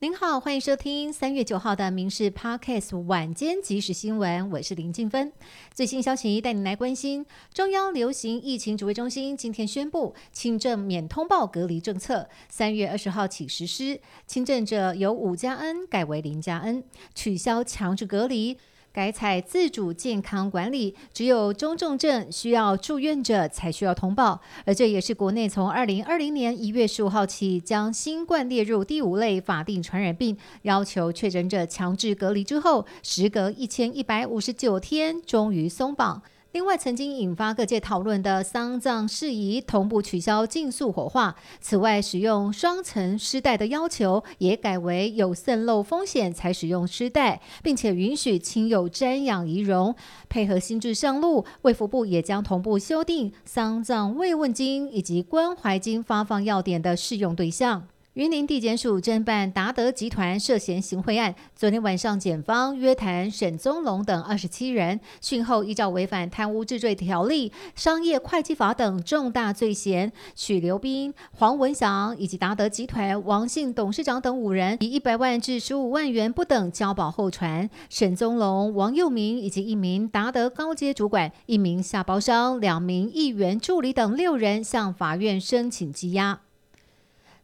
[0.00, 5.32] 您好，欢迎收听三月九号的《民事 Podcast》晚间即时新闻，我是林静芬。
[5.74, 14.00] 最新消息带您来关心：中央流行疫情指挥中心今天宣布，轻症免通报隔离政策，三月二十号起实施。
[14.24, 16.84] 轻症者由五加 N 改为零加 N，
[17.16, 18.56] 取消强制隔离。
[18.98, 36.20] 改采自主健康管理，只有中重症需要住院者才需要通报，而这也是国内从二零二零年一月十五号起将新冠列入第五类法定传染病，要求确诊者强制隔离之后，时隔一千一百五十九天终于松绑。
[36.52, 41.36] 另外，曾经引发各界讨论的丧葬事宜同步取消尽速火化。
[41.60, 49.94] 此外，使用双层尸袋的要求也改为有渗漏风险才使用尸袋，并且允许亲友瞻仰遗容。
[50.30, 57.86] 配合新制上路，卫福部也将同步修订丧葬慰问金以及关怀金发放要点的适用对象。
[58.18, 77.70] 云林地检署侦办达德集团涉嫌行贿案，昨天晚上检方约谈沈宗龙等二十七人，讯后依照违反贪污治罪条例、商业会计法等重大罪嫌，许刘斌、黄文祥以及达德集团王姓董事长等五人，以一百万至十五万元不等交保候传。
[77.88, 86.40] 沈宗龙、王佑明以及一名达德高阶主管、一名下包商、两名议员助理等六人向法院申请羁押。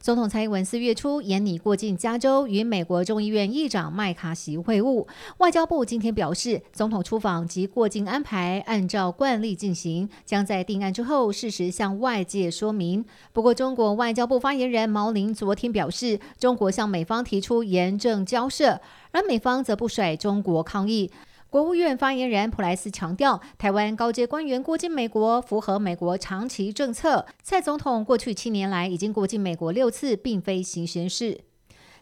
[0.05, 5.07] 总统蔡英文四月初沿拟过境加州，与美国众议院议长麦卡锡会晤。
[5.39, 13.03] 外交部今天表示，总统出访及过境安排按照惯例进行，将在定案之后适时向外界说明。
[13.33, 18.79] 不过，中国外交部发言人毛宁昨天表示，中国向美方提出严正交涉，
[19.11, 21.11] 而美方则不甩中国抗议。
[21.55, 27.27] 国务院发言人普莱斯强调，台湾高阶官员过境美国符合美国长期政策。
[27.45, 31.43] 蔡总统过去七年来已经过境美国六次，并非新鲜事。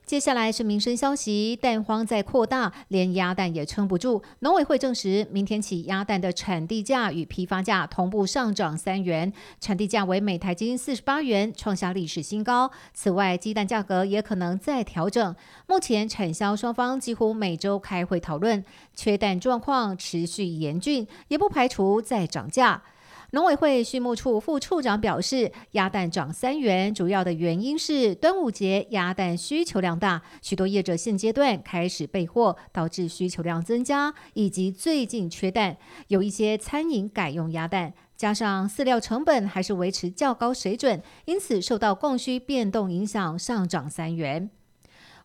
[0.05, 4.23] 接下来是民生消息，蛋荒在扩大，连鸭蛋也撑不住。
[4.41, 12.71] 农委会证实，明天起鸭蛋的产地价与批发价同步上涨三元，产地价为每台斤四十八元，创下历史新高。
[12.93, 15.35] 此外，鸡蛋价格也可能再调整。
[15.67, 18.63] 目前产销双方几乎每周开会讨论，
[18.95, 22.83] 缺蛋状况持续严峻，也不排除再涨价。
[23.35, 35.79] 农委会畜牧处副处长表示，鸭蛋涨三元，主要的原因是端午节鸭蛋需求量大，许多业者现阶段开始备货，导致需求量增加，以及最近缺蛋，
[36.09, 44.51] 有一些餐饮改用鸭蛋，加上饲料成本还是维持较高水准，因此受到供需变动影响，上涨三元。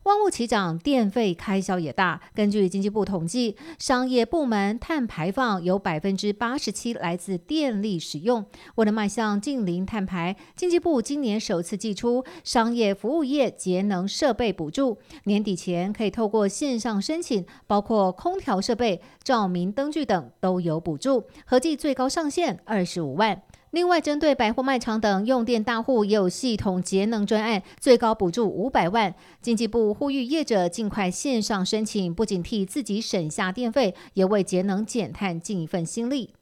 [0.08, 2.22] 万物齐涨，电费开销也大。
[2.34, 8.46] 根据经济部统计，商业部门碳排放有百分之八十七来自电力使用。
[8.76, 23.42] 为了迈向近零碳排，经济部今年首次寄出商业服务业节能设备补助，年底前可以透过线上申请，包括空调设备、照明灯具等都有补助，合计最高上限二十五万。
[23.72, 29.14] 另外，针对百货卖场等用电大户，也有系统节能专案，最高补助五百万。
[29.42, 36.37] 经济部呼吁业者尽快线上申请，不仅替自己省下电费，也为节能减碳尽一份心力。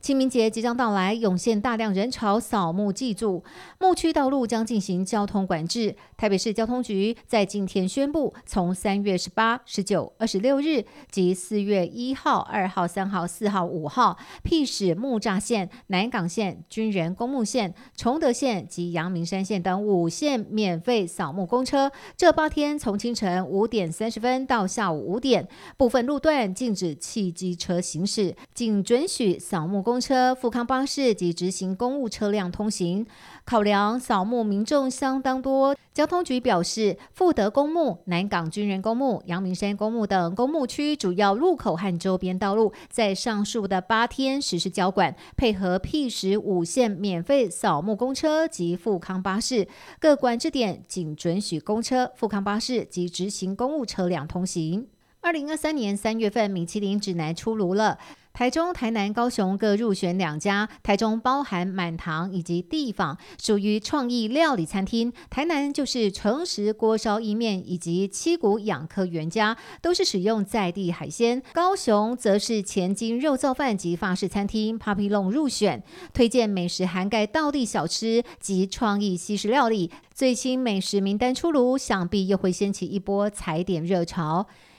[0.00, 3.42] 清明节即将到来，涌现大量人潮扫墓祭祖，
[3.80, 5.96] 墓区道路将进行交通管制。
[6.16, 21.90] 台北市交通局在今天宣布，从三月十八、十九、二十六日及四月一号、二号、三号、四号、五号，辟使木栅线、南港线、军人公墓线、崇德线及阳明山线等五线免费扫墓公车。
[22.16, 30.00] 这八天从清晨五点三十分到下午五点，部分路段禁止汽机车行驶，仅准许扫墓公。
[30.00, 33.06] 车、富康巴士及执行公务车辆通行。
[33.44, 49.66] 考量扫墓民众相当多，交通局表示，富德公墓、南港军人公墓、阳明山公墓等公墓区主要路口和周边道路，在上述的八天实施交管，配合 P 十五线免费扫墓公车及富康巴士，
[49.98, 54.88] 各管制点仅准许公车、富康巴士及执行公务车辆通行。
[55.22, 57.98] 二零二三年三月份，米其林指南出炉了。
[58.36, 79.90] 台中、台南、高雄各入选两家，台中包含满堂以及地坊，属于创意料理餐厅；台南就是诚实锅烧意面以及七股养科原家，都是使用在地海鲜；高雄则是前金肉燥饭及法式餐厅 Papi Long 入选，推荐美食涵盖道地小吃及创意西式料理。
[80.12, 84.46] 最新美食名单出炉，想必又会掀起一波踩点热潮。